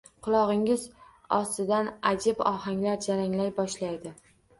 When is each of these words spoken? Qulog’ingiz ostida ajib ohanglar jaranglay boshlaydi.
Qulog’ingiz 0.27 0.85
ostida 1.39 1.81
ajib 2.13 2.41
ohanglar 2.53 2.97
jaranglay 3.09 3.53
boshlaydi. 3.61 4.15